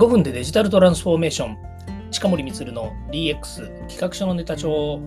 [0.00, 1.58] 5分でデジタルトランスフォーメーション。
[2.10, 4.98] 近森光の DX 企画書のネタ帳。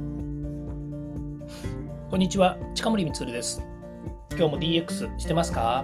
[2.11, 3.63] こんにちは近森光です。
[4.37, 5.83] 今日も DX してますか？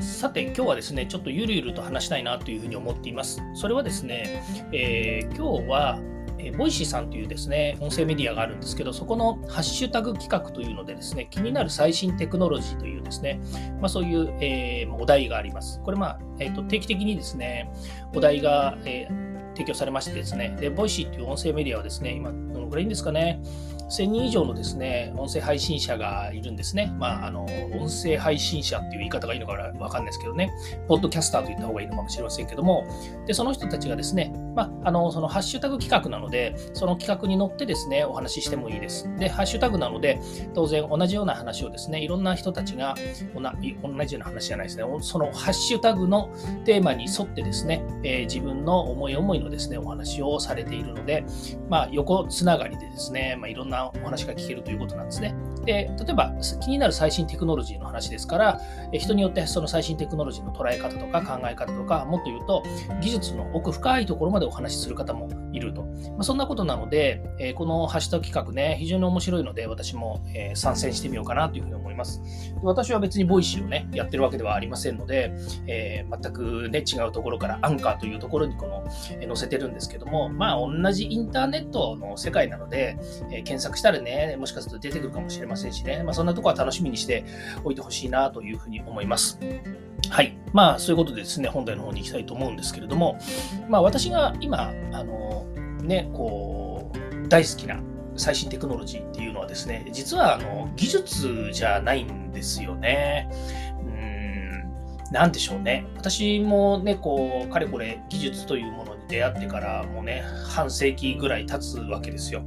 [0.00, 3.40] さて今日はですねちょっとゆるゆると話したいなというふうに思っています。
[3.54, 4.42] それはですね、
[4.72, 6.00] えー、今日は
[6.44, 13.40] えボイシーさんというですね、音声メディアがあるんですけど、そこのハッシュタグ企画というのでですね、気になる最新テクノロジーというですね、
[13.80, 15.80] まあ、そういう、えー、お題があります。
[15.82, 17.70] これ、まあえーと、定期的にですね、
[18.14, 23.40] お題が、えー、提供されましてですね、で、ボイシーという音声メディアはですね、今、どのくらいいいんですかね、
[23.90, 26.94] 1000人以上のですね、音声配信者がいるんですね。
[26.98, 27.44] まあ、あの、
[27.74, 30.52] 音声配信者っていう言い方がいいのかわかんないですけどね、
[30.86, 32.86] ポッドキャスターと言った方がいいのかもしれませんけども、
[33.26, 39.10] で、その人たちがですね、まあ、あの、そのハッシュタグ企画なので、その企画に乗ってですね、お話ししてもいいです。
[39.18, 40.20] で、ハッシュタグなので、
[40.54, 42.94] 当然同じような話をですね、いろんな人たちが、
[43.34, 46.30] 同じような話じゃないですね、そのハッシュタグの
[46.64, 51.24] テーマに沿ってですね、えー、自分の思い思いのですね、お話をされているので、
[51.68, 55.34] まあ、横つながりでですね、まあ、いろんなお話が聞けるということなんですね。
[55.64, 58.60] で、例えば気になる最新テクノロジーの話ですから、
[58.92, 62.62] 人によってその最新テクノロジーの捉え方とか考え方とか、もっと言うと
[63.00, 65.82] 技術の奥深いところまでお話しする方もいると。
[65.82, 72.22] まあ、そんなことなので、えこのハッシュタグ企画ね、非常に面白いので、私も、え参戦してみようかなというふうに思います。
[72.62, 75.32] 私は別にボイシーをね、やってるわけではありませんので、
[75.66, 78.84] えー、全くね、違うところからアンカーというところにこの、
[79.20, 82.98] え載せてるんですけども、まあ同じインターネットの世界なので、
[83.30, 87.24] え検索したらね、もしかすると出てくるかもしれませんしね、まあ、そんなところは楽しみにして
[87.64, 89.38] おいてほしいなというふうに思います。
[90.08, 90.36] はい。
[90.52, 93.18] まあ、そういうことでですね、本題の方に行きたいと思うんですけれども、
[93.68, 95.44] まあ、私が今、あの、
[95.82, 97.80] ね、こう、大好きな
[98.16, 103.30] 最新テクノロジーっていうのはですね、実はあの技術じゃないんですよね。
[103.80, 105.86] うん、なんでしょうね。
[105.96, 112.42] 私もね、こう、かれこれ技術というもの出会ってからもうね、半世紀ぐらい経つわけですよ。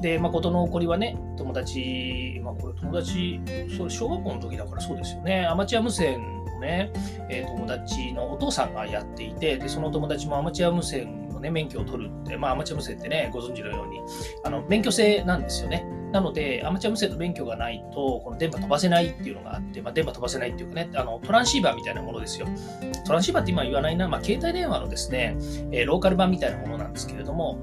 [0.00, 3.40] で、まあ、事の起こりはね、友達、まあ、これ友達、
[3.76, 6.92] そう小学校の時だからそうですよね、アマチュア無線のね、
[7.30, 14.00] えー、友達のお父さんがやっていて、で、その友達もアマチュア無線のね、免許を取るって、まあ、アマチュア無線ってね、ご存知のように、
[14.44, 15.84] あの、免許制なんですよね。
[16.16, 22.46] なので、アマチュア無線の免許がないと、この電波飛ばせないっていうのがあって、まあ、電波飛ばせないっていうかね、あのトランシーバーみたいなものですよ。
[23.04, 25.36] トランシーバーって今言わないな、まあ、携帯電話のですね、
[25.72, 27.58] えー、ローカル版みたいなものなんですけれども、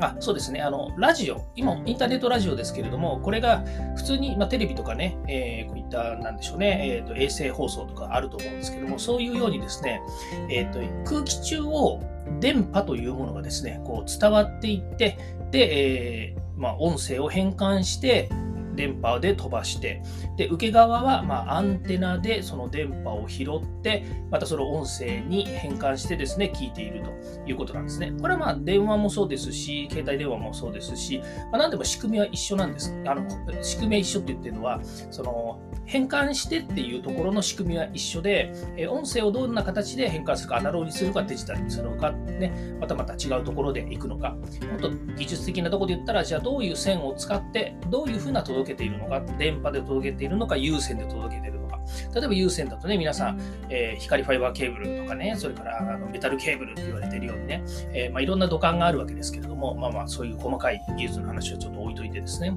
[0.00, 0.62] あそうですね。
[0.62, 3.62] あの、ラジオ、今、インターネットラジオですけれども、これが
[3.96, 10.00] 普通に、まあ、テレビとかね、えー、こういった、なんでしょうね、えーと、衛星放送とかあると思うんですけども、そういうようにですね、
[10.50, 12.00] えーと、空気中を
[12.40, 15.18] 電波というものがですね、こう伝わっていって、
[15.50, 18.28] で、えーまあ、音声を変換して、
[18.74, 20.02] 電波で飛ばして、
[20.36, 27.10] で、受け側は、まアンテナでその電波を拾って、またその音声に変換してですね、聞いていると
[27.46, 28.12] いうことなんですね。
[28.20, 31.18] これはまあ、電話もそうですし、携帯電話もそうですし、
[31.52, 32.94] まあ、何でも仕組みは一緒なんです。
[33.06, 33.26] あの、
[33.62, 44.38] 仕組みは一緒って言ってるのは、その、変換してっていうところの仕組みは一緒で、え音声をどんな形で変換するか、アナログにするか、デジタルにするのか、ね、またまた違うところでいくのか、も
[44.76, 51.78] っと技術的なところで言ったら、じゃあどういう線を使って、どういうふうな届けているのか、電波で届けているのか、有線で届けているのか。
[52.14, 57.62] 例えば有線だとね、皆さん、えー、光ファイバーケーブルとかね、それからあのメタルケーブルって言われているようにね、
[57.92, 62.54] えー、まあ、いろんな土管があるわけですけれども、まあまあそういう細かい技術の話をちょっと置いといてですね、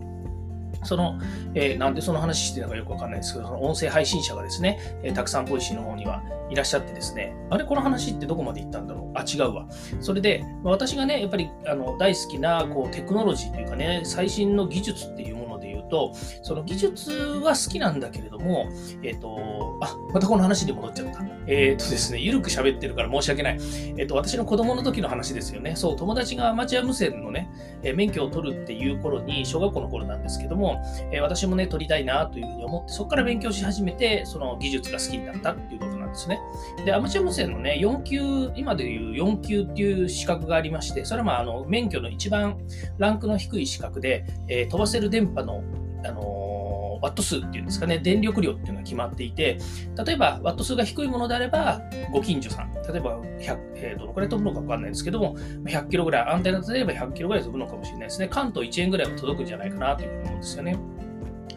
[0.84, 1.20] その、
[1.54, 9.18] えー、なんでその話してるのかよくわかんないですけど、その音声配信者がですね、えー、たくさんボイシーの方にはいらっしゃってですね、あれ、この話ってどこまで行ったんだろう？
[9.18, 9.68] あ、違うわ。
[10.00, 15.47] それで、私がね、やっぱりあの大好きなこうテクノロジーというかね、最新の技術っていうもの
[15.90, 18.68] と、その技術は好きなんだけれども、
[19.04, 21.24] えっ、ー、と、あ、またこの話に戻っちゃった。
[21.48, 23.54] えっ、ー、とですね、ゆるく喋ってるから申し訳ない。
[23.54, 25.76] えっ、ー、と、私の子供の時の話ですよね。
[25.76, 27.50] そう、友達がアマチュア無線のね、
[27.84, 30.82] え免許を取るっていう頃に、小学校の頃なんですけども、
[31.12, 36.40] え私もね、取りたいなというふうに思って、そこから勉強し始めて、その技術が好きになったっていうことなんですね。
[36.86, 42.58] で、アマチュア無線のね、4級、今でいう4級っていう資格がありまして、それはまあ、あの、免許の一番
[42.98, 45.64] ランクの低い資格で、え飛ばせる電波の、
[46.06, 49.60] あのワット数っていうんですかね、電力量っていうのが決まっていて、
[50.06, 51.82] 例えばワット数が低いものであれば、
[52.12, 58.28] ご近所さん、例えば100、えー、どのくらい飛ぶのかわかんないですけども、100キロぐらい、アンテナ例えば100キロぐらい飛ぶのかもしれないですね。
[58.28, 60.97] 関東1円ぐらいは届くんじゃないかなというふうに思うんですよね。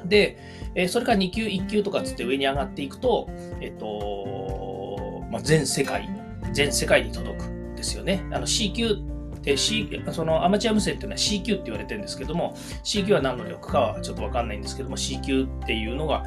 [0.06, 0.38] で、
[0.74, 3.28] えー、それから2級、1級とかつって上に上がっていくと、
[3.60, 6.08] えっ、と、まあ、全世界、
[6.52, 8.24] 全世界に届くんですよね。
[8.32, 8.96] あの C 級
[9.42, 16.24] で、C、そのアマチュア無線っていうのは C 級って言われてるんですけども、C 級は何の力かはちょっと分かんないんですけども、C 級っていうのが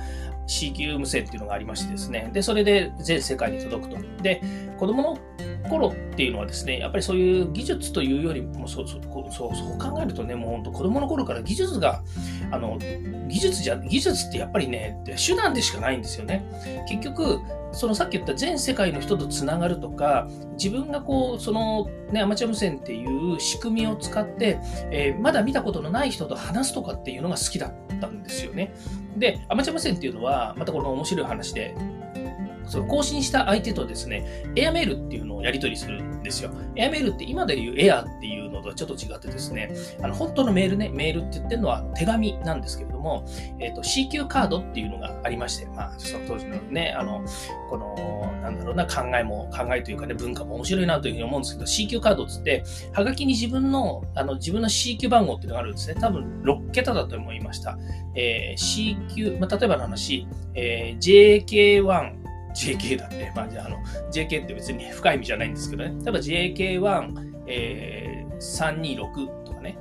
[0.48, 4.24] C 級無線っていうのがありましてですね、で、それで全世界に届くと。
[4.24, 4.42] で、
[4.78, 9.02] 子供の頃っていうのはですね、やっぱりそういう技術というよりも、そうそう
[9.32, 12.04] そうそう考えるとね、もう本当子供の頃から技術が、
[12.52, 12.78] あの、
[13.28, 16.44] 技術じゃ、技術ってやっぱりね、手段でしかないんですよね。
[16.90, 17.40] 結局、
[17.74, 24.60] そのさっき言った全世界の人とつながるとか、自分がこう、そのね、アマチュア無線っていう仕組みを使って、
[24.92, 28.74] えー、まだ見たことのない人と話すとかっていうのが好きだったんですよね。
[29.18, 31.76] で、アマチュア無線っていうのは、またこの面白い話で、
[32.66, 34.26] その更新した相手とですね、
[34.56, 36.52] エアメールっていうのをやり取りするんですよ。
[36.76, 43.26] エアメールって今でいうエアっていうのとはちょっと違ってですね、あの本当のメールね、メールって言ってるのは手紙なんですけれども、
[43.60, 47.24] えっ、ー、と C 級カードっていうのがありまして、まあ、その当時のね、あの、
[47.70, 52.64] この、なんだろうな、考えも、考えというかね、文化も面白いなというふうに思うんですけど、C 級カードっつって、
[52.94, 56.00] はがきに自分の、あの、自分の C 級番号っていうのがあるんですね。
[56.00, 57.78] 多分6桁だと思いました。
[58.16, 62.23] えー、C 級、まあ、例えばの話、えー、JK1、
[62.54, 63.78] JK だって、まあ、じゃあ、あの、
[64.12, 65.92] JK って別に深い意味じゃないんですけどね。
[66.04, 69.78] 例えば JK1、えー、326とかね。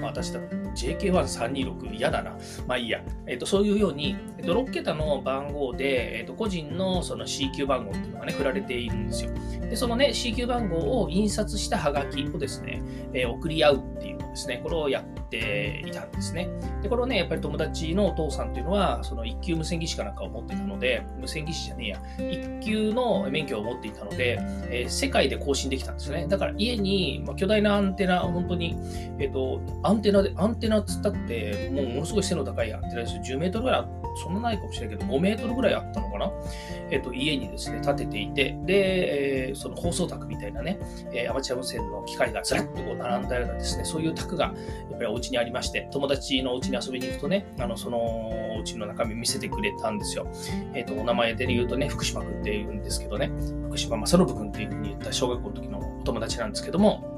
[0.00, 0.40] まあ、私だ
[0.74, 2.36] JK1326 嫌だな。
[2.66, 3.02] まあいいや。
[3.26, 9.30] えっ、ー、と、そういうように、えっ、ー、と、6桁の番号で、えっ、ー、と、個人のその C 級番号っていうのがね、振られているんですよ。
[9.60, 12.82] で、そのね、C 級番号を印刷したハガキをですね、
[13.12, 16.48] え送り合うっていうですね、これをやっていたんですね。
[16.82, 24.38] で、これをね、やっぱり友達のお父さんっていうのは、その1級無線技師かなんかを持っていたので、無線技師じゃねえや、1級の免許を持っていたので、
[24.70, 26.26] えー、世界で更新できたんですね。
[26.28, 28.74] だから家に、まあ、巨大なアンテナ、本当に、
[29.18, 33.22] えっ、と、アンテナで、アンっつったって、もうものすごい背の高いアンテナですよ。
[33.22, 33.84] 10メートルぐらい、
[34.22, 36.30] そんなないかもしれないけど、5メートルぐらいあったのかな？
[36.90, 40.78] えっ、と、家にですね、建てていて、で、えー、その放送卓みたいなね、
[41.12, 50.26] えアマチュア無線の機械がずらっとこう並んだようなですね、そういう卓がやっぱりお家にありまして、友達のお家に遊びに行くとね、あのそのお家の中身見せてくれたんですよ。
[50.74, 53.30] えっ、と、お名前で言うとね、福島君って言うんですけどね、
[53.68, 57.11] 福島正信君っていうふうに言った小学校の時のお友達なんですけども、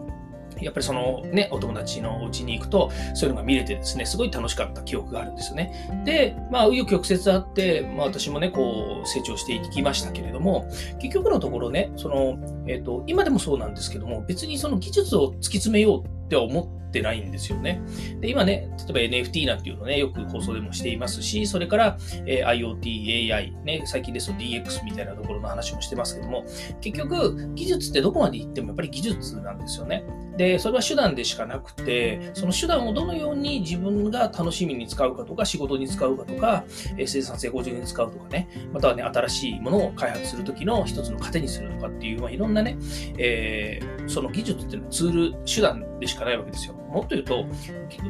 [0.64, 5.72] やっぱりそのね、お友達のお家に行くと、そういうのが見れてですね、すごい楽しかった記憶があるんですよね。
[6.04, 10.66] で、まあ、紆余曲折あって、まあ私もね、こう、成長していきましたけれども、
[10.98, 17.82] 結局のところね、その、えっ、ー、と、今でもそうなんですけども、別にその技術を突き詰めようって思ってないんですよね。
[18.20, 26.44] で、今ね、例えば NFT なんていうのね、よく放送でもしていますし、それから、えー、IoT、AI、ね、最近ですと DX みたいなところの話もしてますけども、
[26.80, 30.04] 結局、技術ってどこまで行ってもやっぱり技術なんですよね。
[30.36, 36.64] で、それは手段でしかなくて、その手段をどのように自分が楽しみに使うかとか、仕事に使うかとか、
[36.96, 42.76] え生産性向上に使うとかね、またはね、新しいものを開発するときの一つの糧にするとかっていう、まあ、いろんなね、
[43.18, 46.74] えー、その技術っていうのはツール、手段でしかないわけですよ。
[46.94, 47.44] もっと言うと、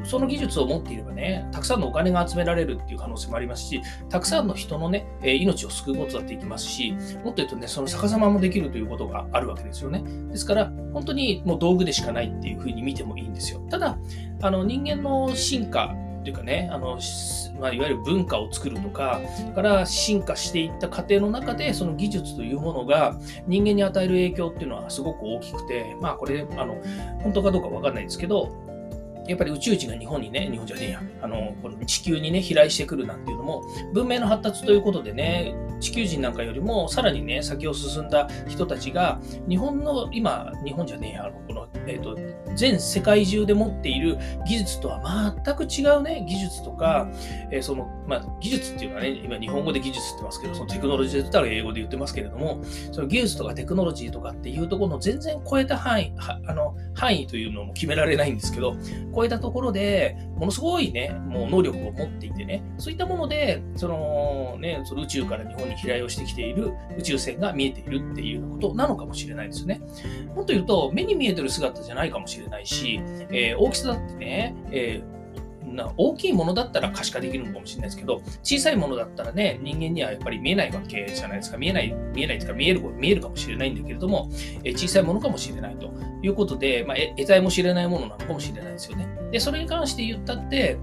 [0.05, 3.81] その技術を持っていればね、たくさんのお金が集められるっていう可能性もありますし、
[4.11, 10.05] たくさんの人のね、命を救うことだっていきますし、もっと言うとね、その逆さまもできるということがあるわけですよね。
[10.31, 13.61] ですから、本当にもう道具でしかないっていうふうに見てもいいんですよ。
[13.71, 13.99] ただ、
[14.43, 15.95] あの人間の進化
[16.25, 16.99] というかね、あの
[17.61, 19.21] まあ、いわゆる文化を作るとか、
[19.55, 23.17] から進化していった過程の中で、その技術というものが
[23.47, 26.77] 人間に与える影響っていうのはすごく大きくて、まあこれ、あの
[27.23, 28.51] 本当かどうかわかんないですけど、
[29.27, 33.63] やっぱり宇宙人が日本にね、日本じゃねえや、あの、この地球にね、飛来してくるなんていうのも、
[33.95, 42.17] 文明の発達ということでね、地球人なんかよりもさらにね、先を進んだ人たちが、日本の、今、日本じゃねえや、この、えっ、ー、と、
[42.55, 47.09] 全世界中で持っている技術とは全く違うね、技術とか、
[47.51, 52.63] えー、その、まあ、技術っていうのはね、今日本語で技術って言ってますけど、そのテクノロジーで言ったら英語で言ってますけれども、
[52.93, 58.77] その技術とかテクノロジーとかっていうところの全然超えた範囲、あの、範囲というのも決められないんですけど、
[59.15, 69.81] 超えたところで、ものすごいね、もう能力を持っていてね、そういったもので、そのね、その宇宙から日本に飛来をしてきている宇宙船が見えているっていうことなのかもしれないですよね。
[70.35, 73.01] もっと言うと、目に見えてる姿じゃないかもしれないし、
[73.31, 75.15] えー、大きさだってね、えー
[75.75, 81.59] な大きいものだったら可視化できるのかもしれないですけど、小さいものだったらね、人間にはやっぱり見えないわけじゃないですか。
[81.59, 84.31] 見えない、見えないというか見える、見えるかもしれないんだけれども、
[84.63, 89.09] え小さいものかもしれないということで、まあ、得体も知れないものなのかもしれないですよね。
[89.31, 90.79] で、それに関して言ったって、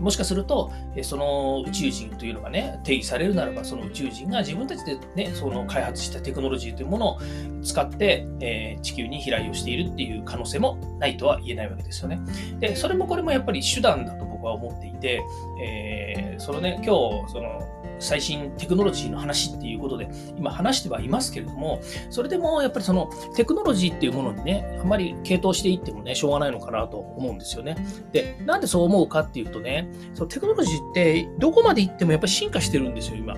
[0.00, 7.18] もしかすると、その宇宙人というのがね、定義されるならば、その宇宙人が自分たちでね、その開発したテクノロジーというものを
[7.62, 12.20] 使って、えー、地球に飛来をしているっていう可能性もないとは言えないわけですよね。
[12.58, 15.22] で、それもこれもやっぱり手段だと僕は思っていて、
[15.62, 21.80] えー、そのね、今日、その、最新テクノロジーの話っていうことで、今話してはいますけれども、
[22.10, 27.76] それでもやっぱりそのテクノロジーっていうものにね、あんまり傾倒していってもね、しょうがないのかなと思うんですよね。
[28.12, 33.34] で、なんでそう思うかっていうとね、そのテクノロジーってどこまで行ってもやっぱり進化してるんですよ、今。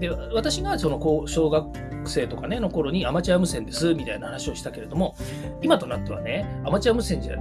[0.00, 1.66] で私がその小学
[2.04, 5.16] 生とかねの頃にアマチュア無線ですみたいな話をしたけれども
[5.62, 7.36] 今となってはねアマチュア無線じゃ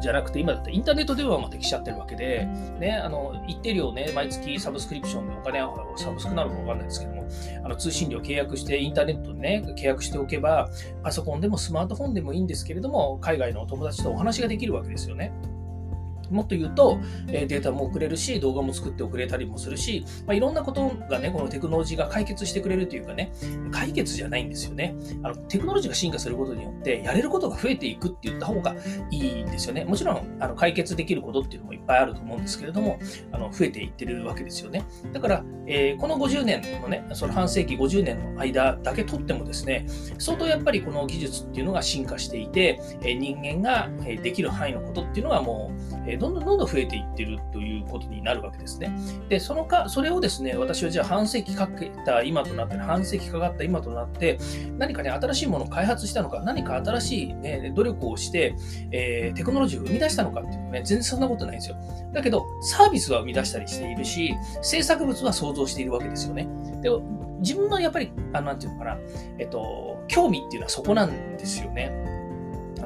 [0.00, 2.46] じゃなくて、今だってインターネット電話もできちゃってるわけで、
[2.78, 7.26] ね、あの一定量ね、毎月サブスクリプションでお金はサブスクなのかわかんないですけども、
[7.64, 10.68] あの通信料契約して、インターネットでね、契約しておけば、
[11.02, 15.32] パソコンでもスマートフォンでもいいんですけれども、海外のお友達とお話ができるわけですよね。
[16.30, 23.32] もっと言うと、えデータも送れるし、動画も作って送れたりもするし、まあ、いろんなことがね、このテクノロジーが解決してくれるというかね、
[23.70, 24.94] 解決じゃないんですよね。
[25.22, 28.74] あのテクノロジーが進化することによって、やれることが増えていくって言った方が
[29.10, 29.84] いいんですよね。
[29.84, 32.98] もちろん、あの解決できることっていうのもいっぱいあると思うんですけれども、
[33.32, 34.84] あの増えていってるわけですよね。
[35.12, 39.86] だから、えー、この50年のね、その半世紀50年の間だけとってもですね、
[40.18, 43.90] 相当やっぱりこの技術っていうのが進化していて、え人間が
[44.22, 45.72] できる範囲のことっていうのはも
[46.06, 48.90] う、えどんどんどんどん増えていってるということになるわけですね。
[49.28, 54.38] で、そのか、それをですね、私はじゃあ半世紀かけた今となって、半世紀かかった今となって、
[54.78, 58.54] 何かね、新しいものを開発したのか、何か新しい、ね、努力をして、
[58.90, 61.76] えー、テクノロジーを生み出したのかっていうとね、全然そんなことないんですよ。
[62.12, 66.48] だけど、サービスは生み出したりしているし、制作物は想像しているわけですよね。
[66.82, 66.90] で
[67.40, 68.98] 自分のやっぱり、あの、なんていうのかな、
[69.38, 72.15] えっと、興味っていうのはそこなんですよね。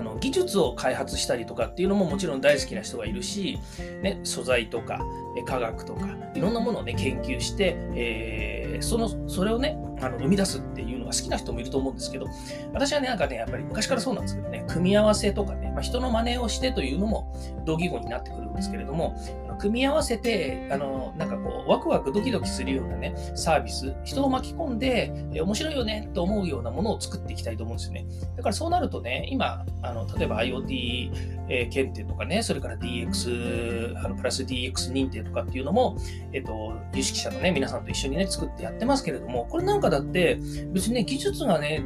[0.01, 3.59] あの技術を開発したりとかっていうのももちろん大好きな人がいるし、
[4.03, 4.99] ね、素材とか
[5.45, 12.27] 科学とかいろんなものを、ね、研究して、えー、そのそれをねあの生み出すっていうのが好きな人もいると思うんですけど
[12.73, 17.31] 私はねなんかねやっぱり昔からそうなんですけどね組み合わせとかね、まあ、人の真似をしてというのも
[17.67, 19.19] 同義語になってくるんですけれども
[19.61, 28.07] 組み合わせてあのなんかこうワクワクドキドキするようなねサービス人を巻き込んで、え面白いよねと思うようなものを作っていきたいと思うんですよね。
[28.37, 31.13] だからそうなるとね今あの例えば IoT、
[31.49, 35.97] え、検定とかねそれから DX あのプラス DX 認定とかっていうのも、
[36.33, 40.39] えっ、と有識者のね皆さんと一緒にね作ってやってますけれどもこれなんかだって
[40.73, 41.85] 別にね技術がね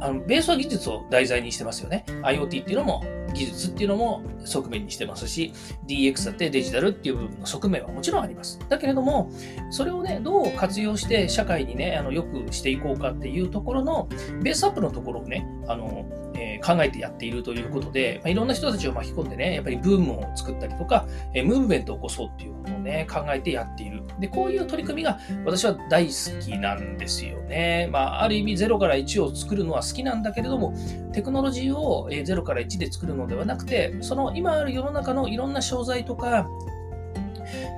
[0.00, 2.04] あのベースは技術を題材にしてますよね。
[2.22, 3.02] IoT っていうのも
[3.34, 5.52] 技術っていうのも側面にしてますし、
[5.86, 8.58] DX だってデジタルっていう部分の側面はもちろんあります。
[8.68, 9.30] だけれども、
[9.70, 14.08] それをね、どう活用して社会にね、あの良くしていこうかっていうところの、
[14.42, 24.02] ベースアップのところをね、あの、えー、考えてやっているということで、まあ、いろんな人たちを巻き込んでね、やっぱりブームを作ったりとか、えー、ムーブメントを起こそうっていうことをね、考えてやっている。
[24.18, 27.88] で、こういう取り組みが私は大好きなんですよね。
[27.90, 30.74] まあ、ある意味0から1を作るのは好きなんだけれども、
[31.12, 36.48] テクノロジーを0から1で作るのではなくて、その今ある世の中のいろんな商材とか、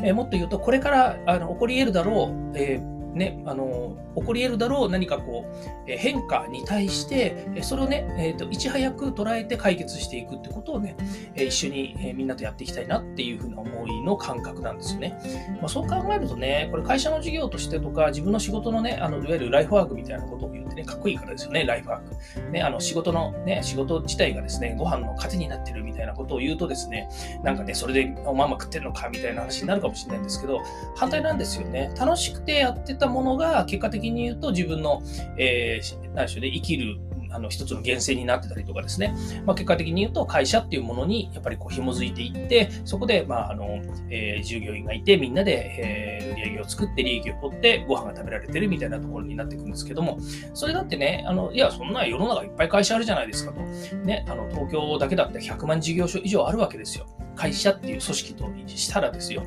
[0.03, 10.97] えー、もっと言うと、これからあの起こり得るだろう、えーね、あの起こり得るだろう何かこう、変化に対して、それをね、えーと、いち早く捉えて解決していくってことをね、
[11.35, 15.19] 一緒に、みんなとやっていきたいなっていうふうな思いの感覚なんですよね。
[15.61, 22.51] まあ、そう考えるとね、これ会社の事業としてとか、自分の仕事のね、あのいわゆるライフワークみたいなことをね、かっこいいからですよね、ライフワーク。
[22.53, 27.09] ね、あの仕事のね、仕事自体がですね、ご飯の糧になってるみたいなことを言うとですね、
[27.43, 30.61] なんかね、それでおまんま食ってるのかみたいな話になるかもしれないんですけど、
[30.95, 31.91] 反対なんですよね。
[31.99, 35.03] 楽しくてやってたものが結果的に言うと自分の、
[35.39, 36.99] えー、何でしょうね、生きる
[37.37, 39.15] あの一つの源泉になってたりとかですね、
[39.45, 50.19] まあ、結果的に言うと会社っていうものにやっぱりこう紐づいていってそこで、まああのえー、従業員がいてみんなで、えー、売り上げを作って利益を取ってご飯が食べられてるみたいなところになっていくんですけども
[50.55, 57.07] それだってねあのいやそんな世の中いっぱい会社あるじゃないですかと、ね、あの東京だけだって100万事業所以上あるわけですよ。
[57.37, 59.43] 会社っていう組織としたらですよ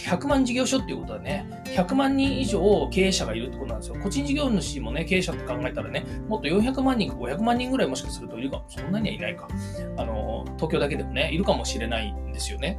[0.00, 3.96] 100万事業所っていうことはね、100万人以上経営者がいるってことなんですよ。
[4.02, 8.64] 個人事業主もね、経営者って考えたらね、もっと400万人か500万人ぐらいもしかするといるかも。
[8.68, 9.48] そんなにはいないか。
[9.98, 12.78] あの、東京だけでもね、いるかもしれないんですよね。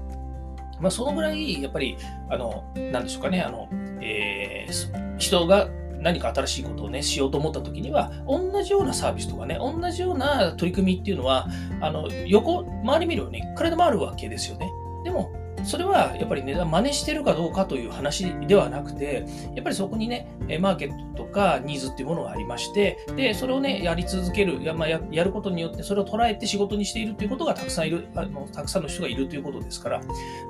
[0.79, 1.98] まあ、そのぐらい、やっぱり、
[2.29, 3.69] あの、なんでしょうかね、あの、
[4.01, 5.69] えー、人が
[6.03, 11.48] 何か新しいことをね、しようと思った時には、同じようなサービスとかね、同じような取り組みっていうのは、
[11.81, 14.69] あの、横、周り見るように、いくらでもあるわけですよね。
[15.03, 15.31] でも、
[15.63, 20.27] それはやっぱり値段真似してるかどうかという話ではなくて、やっぱりそこにね、
[20.60, 30.01] マーケットとかニーズっていうものがありまして、で、それをね、やり続ける、や,、まあ、やることによってそれを捉えて仕事にしているということがたくさんいる、あのたくさんの人がいるということですから、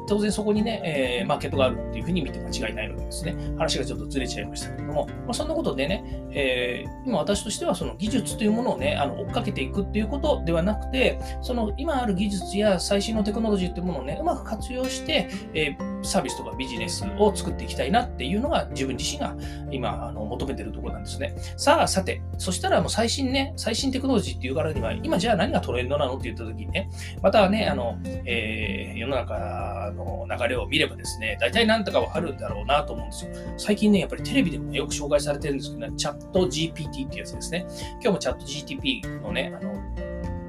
[0.08, 0.82] 当然そこにね、
[1.22, 19.36] えー、マーケットがあるっていうふうに見て間違いないのでですね、話がちょっとずれちゃいましたけれども、まあ、そんなことでね、えー、今私としてはその技術というものをね、あの追っかけていくっていうことではなくて、その今ある技術や最新のテクノロジーっていうものをね、うまく活用してして、えーサービスとかビジネスを作っていきたいなっていうのが自分自身が
[19.72, 21.36] 今あの求めてるところなんですね。
[21.58, 26.90] さあ、さて、そしたらもう最新ね、最新テクノロジーっていうからには、今じゃあ何がトレンドなのって言った時にね、
[27.22, 33.32] またね、あの、えー、世の中の流れを見ればですね、大体何とかわかるんだろうなと思うんですよ。
[33.58, 37.66] 最近ね、やっぱりテレビでも、ね、よく紹介されてるんですけどね、チャット GPT ってやつですね。
[37.94, 39.74] 今日もチャット GTP のね、あの、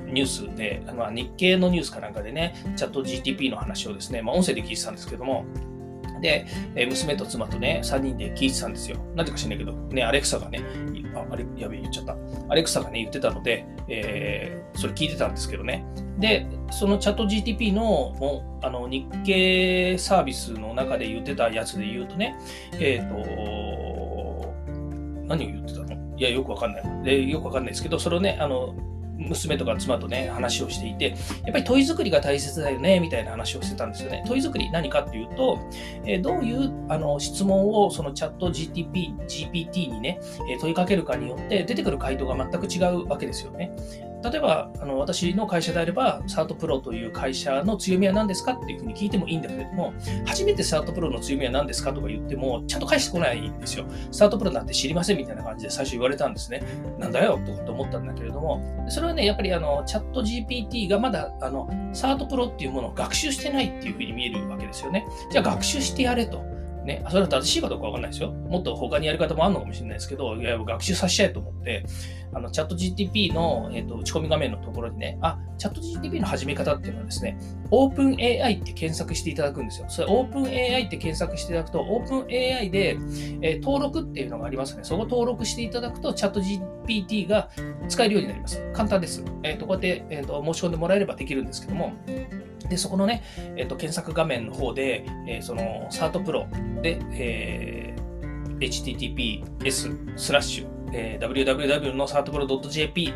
[0.07, 5.45] ニュースで、まあ、日経のニュースかなんかでね、チャット GTP の話をですね、まあ、音声で聞いてたんですけども、
[6.21, 8.99] で、え娘と妻とね、3人で聞いてたんですよ。
[9.15, 10.63] なぜか知らないけど、ね、アレクサがね、
[11.15, 12.17] あ、あれ、やべえ、言っちゃった。
[12.49, 15.85] アレクサがね、言ってたので、えー、それ聞いてたんですけどね。
[16.19, 22.37] で、そのチャット GTP のもあの日経サービスの中で言ってたやつで言うとね、
[22.75, 24.55] えっ、ー、と、
[25.27, 26.17] 何を言ってたの？
[26.17, 27.03] いや、よくわかんない。
[27.03, 28.75] で、よくわかんないですけど、それをね、あの、
[29.17, 31.11] 娘とか妻とね、話をしていて、
[31.45, 34.25] やっぱり問い作りが大切だよね、みたいな話をしてたんですよね。
[34.27, 35.59] 問い作り何かっていうと、
[36.05, 43.73] えどういうあの質問をそのチャット GTP、GPT にね、え問いかけるかによって出てくる回答が全く違うわけですよね。
[44.25, 49.93] 例えば、あの私の会社であれば、サートプロという会社の強みは何ですかっていうふうに聞いてもいいんだけれども、
[50.25, 53.85] 初めてサートプロの強みは何ですかとか言っても、ちゃんと返してこないんですよ。
[54.11, 56.63] サートプロなんて知りませんみたいな感じで最初言われたんですね。
[56.99, 65.07] なんだよとか思ったんだけれども、それはね、やっぱりあのチャット GPT がまだあのサートプロっていうものを学習してないっていうふうに見えるわけですよね。
[65.31, 66.54] じゃあ学習してやれと。
[66.85, 68.33] ね、それは正しいかどうかわかんないですよ。
[68.33, 71.85] もっと他にやり方もあるのかもしれないですけど、いや学習させちゃえと思って、
[72.35, 77.39] あの、チャット GTP の、えーと、打ち込み画面のところにね、あ、チャット GTP の始め方っていうのはですね、
[77.71, 79.87] OpenAI って検索していただくんですよ。
[79.89, 82.99] それ OpenAI って検索していただくと、OpenAI で、
[83.41, 84.83] えー、登録っていうのがありますね。
[84.83, 87.49] そこ登録していただくと、チャット GPT が
[87.89, 88.63] 使えるようになります。
[88.73, 89.25] 簡単です。
[89.45, 91.93] えっ、ー、と、こうやって、えーと、申し込んでもらえればできるんですけども、
[92.69, 93.23] で、そこのね、
[93.57, 96.47] えっ、と、検索画面の方で、えー、その、サートプロ
[96.83, 103.13] で、えー、https スラッシュ、えー、www のサートプロ .jp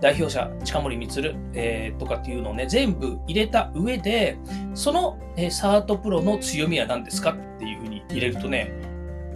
[0.00, 4.38] 代表者、近森光、えー、とかっていうのをね、全部入れた上で、
[4.74, 8.72] その、えー、サートプロの強みは何ですかっていうふうに入れるとね、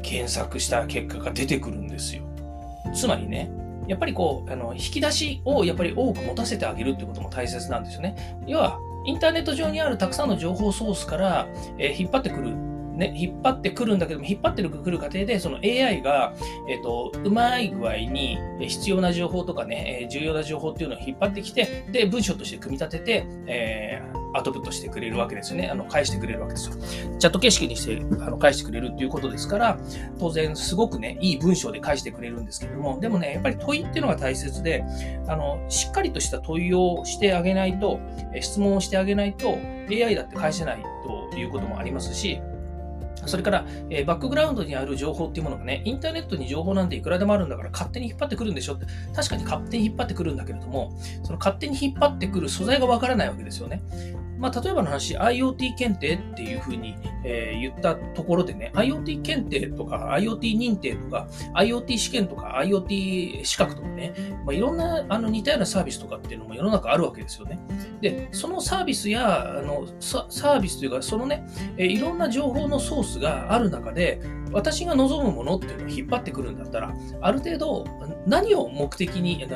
[0.03, 2.25] 検索した結果が出てくるんですよ。
[2.95, 3.51] つまりね、
[3.89, 8.37] やっぱりこう、あの、引き出しをやっぱり多く持たせてあげるってことも大切なんですよね。
[8.47, 12.72] 要は、インターネット上にあるたくさんの情報ソースから、えー、引っ張ってくる。
[12.97, 16.35] ね、引っ張ってくるんだけども、引っ張ってくる過程で、その AI が、
[16.69, 25.69] えっ、と、うまい具合に必要な情報とかね、重要な情報っていうのを引っ張ってきて、で、文章として組み立てて、えー、アウトプットしてくれるわけですよね。
[25.69, 26.77] あの、返してくれるわけですよ。
[27.19, 29.79] チャット形式にしてあの返してくれるっていうことですから、
[30.19, 34.85] 当然すごくね、いい文章で返してくれるんですけれども、でもね、やっぱり問いっていうのが大切で、
[35.29, 38.01] あの、しっかりとした問いをしてあげないと、
[38.41, 39.59] 質問をしてあげないと、
[39.91, 40.83] AI だって返せない
[41.31, 42.41] ということもありますし、
[43.27, 50.93] それから、えー、バックグラウンドにある情報っていうものがね、インターネットに情報なんていくらでもあるんだから勝手に引っ張ってくるんでしょって、確かに勝手に引っ張ってくるんだけれども、
[51.25, 53.83] その勝手に引っ張ってくる素材がわからないわけですよね。
[54.43, 64.13] まあ、例えばの話、IoT 検定っていうふうに、えー、言ったところでね、IoT 検定とか IoT 認定とか IoT 試験とか IoT 資格とかね、
[64.45, 67.61] まあ、いろんなあの似たようなサービスとかっていうのも世の中あるわけですよね。
[68.01, 74.21] で、そのサービスやあのサービスというか、そのね、えー、いろんな情報のソースがある中で、
[74.53, 77.85] 私が望むものっていうのを引っ張ってくるんだったら、ある程度
[78.27, 79.47] 何を目的に、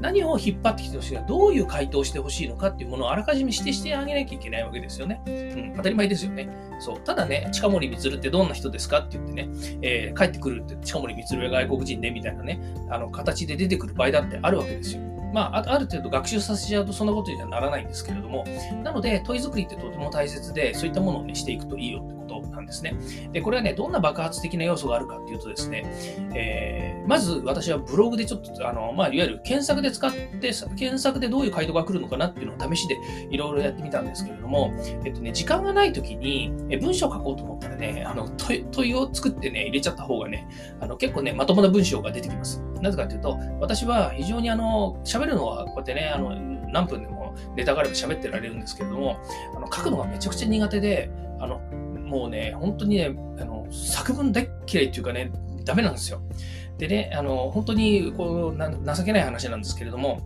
[0.00, 5.22] 何を引っ張ってきてほしいか、どういう回答をしてほしいのかっていうものをあらかじめ指定してあげなきゃいけないわけですよね。
[5.26, 6.48] うん、当たり前ですよね。
[6.80, 7.00] そう。
[7.00, 9.48] ただね、近森光ってどんな人ですかって言ってね、
[9.82, 15.02] えー、帰ってくるって、近森光は外国人でみたいなね、あの、形で出てくる場合だってあるわけですよ。
[15.34, 18.44] まあ、ある程度学習させちゃうとそんなことにはならないんですけれども、
[18.84, 22.94] なので、問い作りってとても大切で、そういったものをね、していくといいよってことなんですね。
[23.32, 25.84] で、これはね、どんな爆発的な要素があるかっていうとですね、
[26.34, 32.96] えー、まず私はブログでちょっと、あの、まあ、いわゆる検索で使って、検索でどういう回答が来るのかなっていうのを試しで
[33.30, 34.72] いろいろやってみたんですけれども、
[35.04, 40.48] えっとね、時間がない時に、文章を書こうと思ったらね、あの問いを作ってね、入れちゃった方がね、
[40.80, 42.62] あの結構ね、まともな文章が出てきます。
[42.80, 46.34] なぜかというと、私は非常にあの、喋るのはこうやってね、あの、
[46.74, 49.18] 何分でもネタがあれば喋ってられるんですけれども、
[49.56, 51.10] あの書くのがめちゃくちゃ苦手で、
[52.04, 55.32] もうね、本当にね、あの作文大嫌いっていうかね、
[55.64, 56.20] ダメなんですよ。
[56.78, 60.20] でね、あの本当にこう情けない話なんですけれども、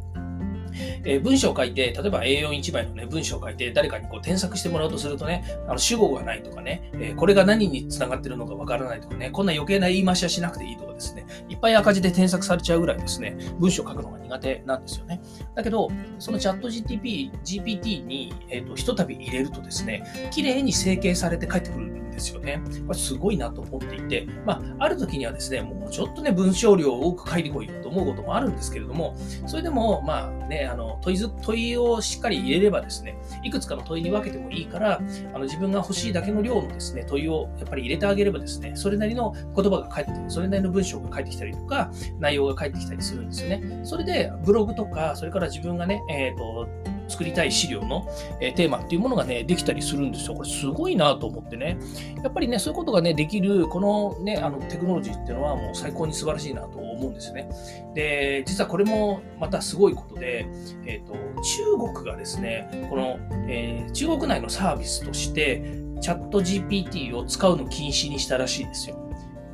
[1.05, 15.21] えー、文章を書いて、例えば A41 枚のね、文章を書いて、誰かにこう添削してもらうとするとね、あの主語がないとかね、えー、これが何につながってるのかわからないとかね、こんな余計な言い回しはしなくていいとかですね、いっぱい赤字で添削されちゃうぐらいですね、文章を書くのが苦手なんですよね。
[15.55, 15.89] だけど、
[16.19, 22.61] そのチャット GTP、GPT に、えーと、ひとたび入れるとですね、綺麗に整形されて帰ってくるですよね。
[22.87, 35.01] これすごいなと思っていて、まあ、ある時にはですね、もうちょっとね、文章量を多く書いてこいと思うこともあるんですけれども、それでも、まあね、あの問い問いをしっかり入れればですね、いくつかの問いに分けてもいいから、
[35.33, 43.81] あの自分が欲しいだけの量のですね、問いをやっぱり入れてあげればですね、それなりの言葉が返ってそれなりの文章が返ってきたりとか、内容が返ってきたりするんですよね。
[43.85, 46.69] それで、ブログとか、それから自分がね、えっ、ー、と、
[47.09, 48.07] 作りたい資料の、
[48.41, 50.35] えテーマっていうものがね、できたりするんですよ。
[50.35, 51.79] これすごいなと思ってね。
[52.23, 57.49] やっぱりね、そういうことがね、できる、このね、あのテクノロジーっていうのはもう最高に素晴らしいなと思うんですね。
[57.95, 60.47] で、実はこれもまたすごいことで、
[60.87, 63.19] えっ、ー、と、中国がですね、この、
[63.49, 65.63] えー、中国内のサービスとして、
[66.01, 68.97] チャット GPT を使うの禁止にしたらしいですよ。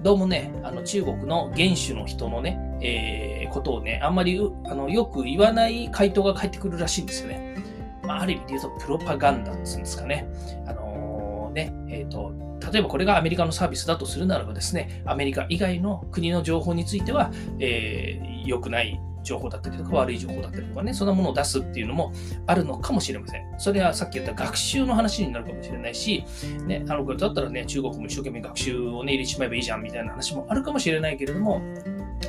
[0.02, 7.54] どうもね、あの中国の元首の人のね、えー、ことをね、あんまりあのよく言わない回答が返ってくるらしいんですよね。
[8.02, 10.28] まあ、ある意味で言うと、プロパガンダっていうんですかね。
[10.66, 12.32] あのー、ね、えっ、ー、と、
[12.72, 22.12] 例えばこれがアメリカのサービスだとするならばですね、アメリカ以外の国の情報については、えー、良くない情報だったりとか悪い情報だったりとかね、そんなものを出すっていうのも
[22.46, 23.42] あるのかもしれません。
[23.58, 26.24] それはさっき言った学習の話になるかもしれないし、
[26.66, 31.60] ね、あの、これだったらね、中国も一生懸命学習をね、入れてしまえばいいじゃんみたいな話もあるかもしれないけれども、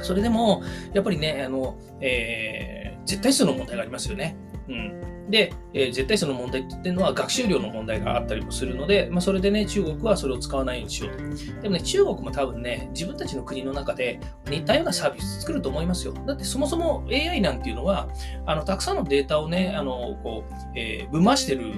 [0.04, 4.36] それでも、やっぱりね、あの、えー、絶対数の問題がありますよね。
[4.68, 5.16] うん。
[5.30, 11.62] で、えー、絶対その問題っていうのは学習量の問題があったりもするので、まあ、それでね、中国はそれを使わないようにしようと。
[11.62, 16.14] でもね、中国も多分ね、自分たちの国の中で似たようなサービス作ると思いますよ。
[16.28, 18.08] だってそもそも AI なんていうのは、
[18.46, 21.74] あの、たくさんのデータをね、あの、こう、えー、ぶましてる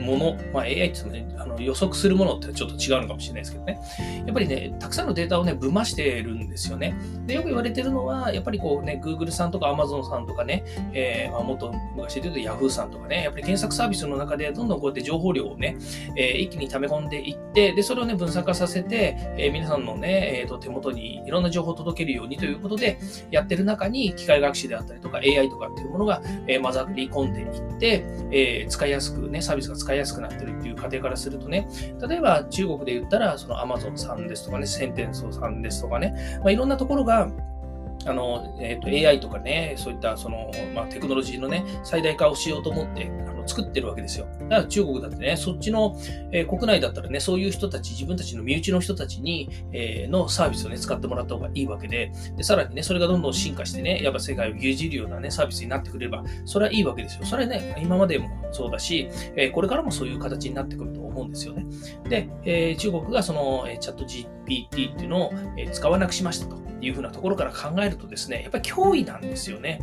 [0.00, 3.80] もの、まあ、AI ってね、あの予測するものってちょっと違うのかもしれないですけどね。
[4.26, 6.96] やっぱりね、たくさんのデータをね、ぶましてるんですよね。
[7.26, 15.76] で、よく言われてるのは、やっぱりこうね、Google さんとか Amazon さんとかね、えー、まあ、もっと昔で言うと Yahoo さんとかね、やっぱり検索サービスの中でどんどんこうやって情報量をね、
[16.16, 22.98] えー、一気に溜め込んでいって、で、それをね、分散化させて、えー、皆さんのね、えーと、手元にいろんな情報を届けるようにということで、
[23.30, 31.68] やってる中に機械学習であったりとか AI とかっていうものが、え混ざり込んでいって、えー使いやすくね、サービスが使いやすくなってるっていう過程からするとね、
[32.08, 37.28] 例えば中国で言ったら、その Amazon さんですとかね、センテンスさんですとかね、まあ、いろんなところが、
[38.06, 44.26] あの、えっ、ー、と、AI とかね、そういったその、まあ、テクノロジーのね、最大化をしようと思って、あの作ってるわけですよ。
[44.48, 45.96] だから中国だってね、そっちの、
[46.32, 57.24] えー、国内だったらね、そういう人たち、自分たちの身内の人たちに、えー、のサービスをね、使ってもらった方がいいわけで、で、さらにね、それがどんどん進化してね、やっぱ世界を牛耳るようなね、サービスになってくれば、それはいいわけですよ。
[57.24, 61.66] それね、今までもそうだし、えー、これからもそういう形になってくると思うんですよね。
[62.08, 69.80] で、えー、中国がその、えー、チャット GPT っていうのを、えー、使わなくしましたとっていうふうなところから考えるとですね、やっぱり脅威なんですよね。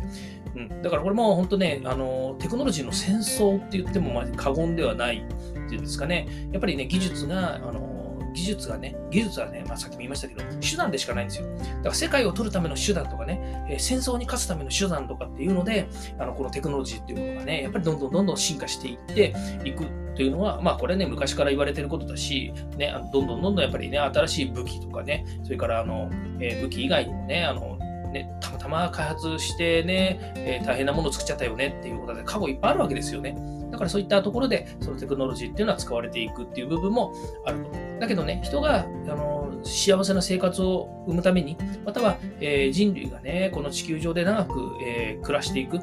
[0.56, 7.94] うん、だからこれも本当ね、あの、テクノロジーの戦争って言ってもま過言ではないっていうんですかね、やっぱりね、技術が、あの、
[8.34, 11.46] 技術がね、技術はね、まあ、さっきも言いましたけど、手段でしかないんですよ。
[11.48, 27.78] だから世界を取るための手段とかね、えー、戦争に勝つための手段とかっていうので、あのこのテクノロジーっていうものがね、やっぱりどんどんどんどん進化していっていくというのは、まあこれね、昔から言われてることだし、ね、どんどんどんどんやっぱりね、新しい武器とかね、それからあの、えー、武器以外にもね、あの、
[28.12, 33.36] ね、たまたま開発してね、えー、大変なものを作っちゃったよねっていうことで過去いっぱいあるわけですよね。
[33.72, 37.12] だからそういったところでそのテクノロジーっていうのは使われていくっていう部分も
[37.44, 37.70] あると。
[38.00, 45.80] だけどね、人があの幸せな生活を生むために、または、えー、人類がね、この地球上で長く、えー、暮らしていく、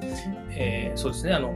[0.51, 1.53] えー、そうですね、あの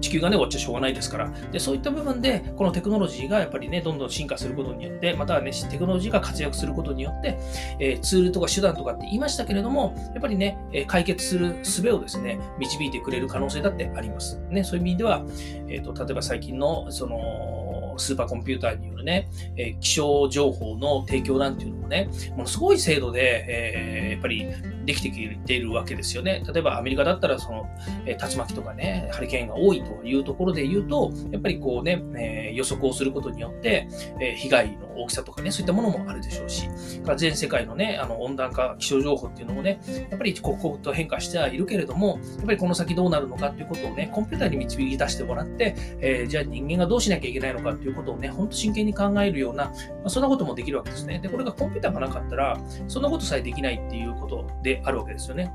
[0.00, 1.30] 地球がね、終わっちゃしょうがないですから。
[1.52, 7.38] で、そういった部分で、このテクノロジーがやっぱりね、どんどん進化することによって、またはね、テクノロジーが活躍することによって、
[7.80, 14.40] えー、ツールとか手段とかって言いましたけれども、やっぱりね、え解決する術をですね、導いてくれる可能性だってあります。
[14.50, 15.24] ね、そういう意味では、
[15.68, 24.46] えっ、ー、と、例えば最近の、その、スーパーコンピューターによるね、え、気象情報の提供なんていうのね、ものすごい精度で、えー、やっぱり
[24.84, 26.42] できてきているわけですよね。
[26.52, 27.66] 例えばアメリカだったら、その、
[28.06, 33.88] えー、竜巻とかね、ハリケーンが多いというところで言うと、やっぱりこうね、えー、予測をすることによって、
[34.20, 36.68] え、被害の大きさとかね、そういったものもあるでしょうし、
[37.02, 49.72] から全世界のね、あの温暖化、気象情報っていうのもね、やっぱり刻々と変化してはいるけれども、やっぱりこの先どうなるのかっていうことをね、コンピューターに導き出してもらって、え、じゃあ人間がどうしなきゃいけないのかっていうことをね、ほんと真剣に考えるような、ま
[50.06, 51.18] あ、そんなこともできるわけですね。
[51.18, 55.52] で、これがコンピがなかったら、そんなことさえできないっていうことであるわけですよね。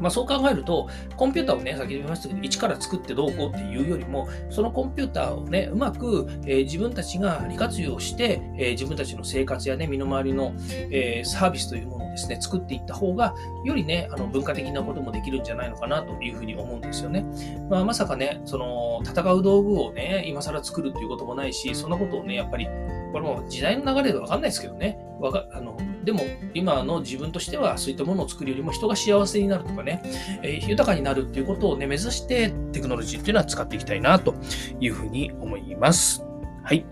[0.00, 10.54] まあ、そう考えると、コンピューターをね、先ほど言いましたけど、一から作ってどうこうっていうよりも、そのコンピューターをね、うまく、えー、自分たちが利活用して、えー、自分たちの生活やね、身の回りの、
[10.90, 13.34] えー、サービスというものをですね、作っていった方が、
[13.64, 17.26] よりね、あの文化的なこともできるんじゃないのかなというふうに思うんですよね。
[17.68, 22.66] まあ、まさかね、その、戦う道具をね、今更作るっていうこともないし、そんなことをね、やっぱり、
[23.12, 26.22] これも時代の流れでわかんないですけどね、わかあのでも
[26.54, 30.02] 今の自分としてはそういったものを作るよりも人が幸せになるとかね、
[30.42, 34.34] えー、豊かになるっていうことをね、目指してテクノロジーっていうのは使っていきたいなと
[34.80, 36.24] いうふうに思います。
[36.64, 36.84] はい。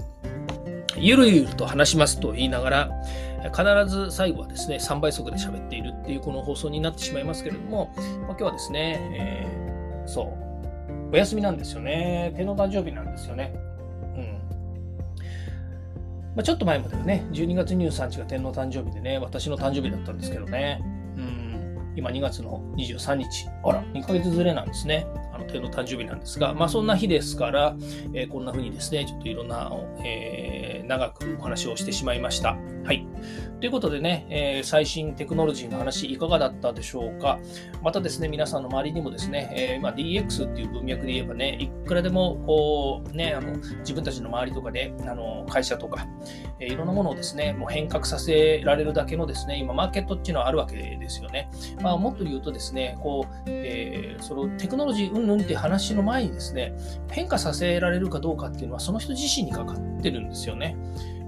[0.96, 2.90] ゆるゆると話しますと言いながら、
[3.56, 7.92] 必ず最後はですね、3倍速で喋っているっていうこの放送になってしまいますけれども、
[8.26, 12.32] ま、今日はですね、えー、そう、お休みなんですよね。
[12.36, 13.54] 天の誕生日なんですよね。
[16.38, 20.80] まあ、ちょっと前まではね、12月23日が天皇誕生日でね、私の誕生日だったんですけどね、
[21.16, 25.04] うん、今2月の23日、あら、2ヶ月ずれなんですね。
[25.34, 27.74] あの天皇誕生日なんですが、まあそんな日ですから、
[28.14, 29.72] えー、こんな風にですね、ちょっといろんな、
[30.04, 32.56] えー、長くお話をしてしまいました。
[32.88, 33.06] はい。
[33.60, 37.38] ということでね、えー、最新テクノロジーの話いかがだったでしょうか？
[37.82, 46.06] またですね、皆さんの周りにもですね、えー、まあ、DX っていう文脈で言えばね、いくらでもこう、ね、あの自分たちの周りとかで、あの会社とか、
[46.60, 51.50] えー、いろんなものをですね、もう変革させられるだけのですね、今マーケットっていうのはあるわけですよね。
[51.82, 56.72] まあ、もっと言うとですね、こう、えそのテクノロジー云々って話の前にですね、
[57.10, 60.74] 変化させられるかどうかっていうのはその人自身にかかってるんですよね。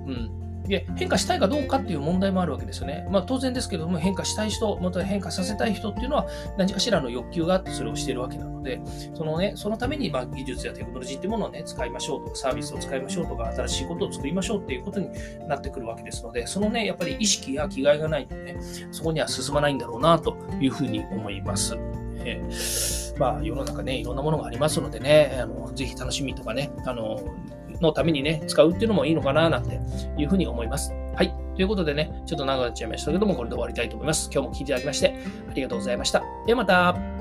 [0.07, 0.41] うん。
[0.71, 3.07] で変化したいかどうかっていう問題もあるわけですよね。
[3.11, 8.81] まあ、当然ですけども、変化したい人、また変化させたい人っていうのは、何かしらの欲求があってそれをしているわけなので、
[9.15, 15.09] そのね、そのためにま技術やテクノロジーっていうものをね、使いましょうとか、サービスを使いましょうとか、新しいことを作りましょうっていうことに
[15.49, 18.57] なってくるわけですので、そのね、やっぱり意識や気概がないとね、
[18.93, 21.77] そこには進まないんだろうなというふうに思います。
[22.25, 27.21] えー、まあ、世の中ね、いろんなものがありますのでね、あのぜひ楽しみとかね、あの
[27.81, 29.81] のためにね、使うっていうのもいいのかななんて
[30.19, 30.93] いうふうに思います。
[31.15, 31.35] はい。
[31.57, 34.31] ということでね、ちょっと長くなっちゃいましたけども、これで終わりたいと思います。
[34.33, 35.15] 今日も聞いていただきまして、
[35.51, 36.23] ありがとうございました。
[36.47, 37.20] ではまた。